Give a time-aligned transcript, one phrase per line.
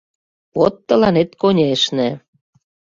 [0.57, 2.09] —Вот тыланет «конешне»..